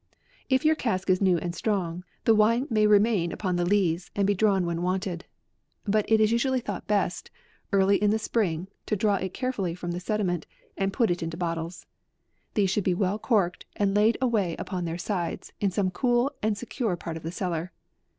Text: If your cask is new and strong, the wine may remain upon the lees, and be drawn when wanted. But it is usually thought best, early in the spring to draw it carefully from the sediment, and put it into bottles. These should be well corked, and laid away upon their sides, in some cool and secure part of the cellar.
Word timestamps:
If 0.49 0.65
your 0.65 0.73
cask 0.73 1.11
is 1.11 1.21
new 1.21 1.37
and 1.37 1.53
strong, 1.53 2.03
the 2.23 2.33
wine 2.33 2.65
may 2.71 2.87
remain 2.87 3.31
upon 3.31 3.55
the 3.55 3.65
lees, 3.65 4.09
and 4.15 4.25
be 4.25 4.33
drawn 4.33 4.65
when 4.65 4.81
wanted. 4.81 5.25
But 5.85 6.11
it 6.11 6.19
is 6.19 6.31
usually 6.31 6.59
thought 6.59 6.87
best, 6.87 7.29
early 7.71 8.01
in 8.01 8.09
the 8.09 8.17
spring 8.17 8.67
to 8.87 8.95
draw 8.95 9.17
it 9.17 9.35
carefully 9.35 9.75
from 9.75 9.91
the 9.91 9.99
sediment, 9.99 10.47
and 10.75 10.91
put 10.91 11.11
it 11.11 11.21
into 11.21 11.37
bottles. 11.37 11.85
These 12.55 12.71
should 12.71 12.83
be 12.83 12.95
well 12.95 13.19
corked, 13.19 13.67
and 13.75 13.93
laid 13.93 14.17
away 14.19 14.55
upon 14.57 14.85
their 14.85 14.97
sides, 14.97 15.53
in 15.59 15.69
some 15.69 15.91
cool 15.91 16.31
and 16.41 16.57
secure 16.57 16.95
part 16.95 17.15
of 17.15 17.21
the 17.21 17.31
cellar. 17.31 17.71